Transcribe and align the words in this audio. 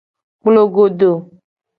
Kplogodo. 0.41 1.11